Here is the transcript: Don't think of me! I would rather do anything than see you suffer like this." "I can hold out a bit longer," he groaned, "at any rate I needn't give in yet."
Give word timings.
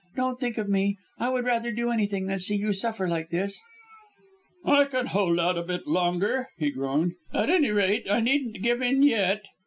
Don't 0.15 0.39
think 0.39 0.57
of 0.57 0.67
me! 0.67 0.97
I 1.19 1.29
would 1.29 1.45
rather 1.45 1.71
do 1.71 1.91
anything 1.91 2.25
than 2.25 2.39
see 2.39 2.55
you 2.55 2.73
suffer 2.73 3.07
like 3.07 3.29
this." 3.29 3.59
"I 4.65 4.85
can 4.85 5.05
hold 5.05 5.39
out 5.39 5.59
a 5.59 5.61
bit 5.61 5.85
longer," 5.85 6.49
he 6.57 6.71
groaned, 6.71 7.13
"at 7.31 7.51
any 7.51 7.69
rate 7.69 8.07
I 8.09 8.19
needn't 8.19 8.63
give 8.63 8.81
in 8.81 9.03
yet." 9.03 9.45